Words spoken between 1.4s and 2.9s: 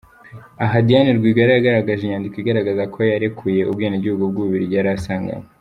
yagaragaje inyandiko igaragaza